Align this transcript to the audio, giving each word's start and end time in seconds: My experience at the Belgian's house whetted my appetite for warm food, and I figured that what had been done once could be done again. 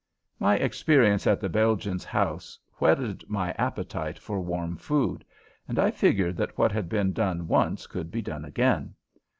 My 0.39 0.55
experience 0.55 1.27
at 1.27 1.39
the 1.39 1.47
Belgian's 1.47 2.03
house 2.03 2.57
whetted 2.79 3.23
my 3.29 3.51
appetite 3.51 4.17
for 4.17 4.39
warm 4.41 4.75
food, 4.75 5.23
and 5.67 5.77
I 5.77 5.91
figured 5.91 6.37
that 6.37 6.57
what 6.57 6.71
had 6.71 6.89
been 6.89 7.13
done 7.13 7.47
once 7.47 7.85
could 7.85 8.09
be 8.09 8.23
done 8.23 8.43
again. 8.43 8.95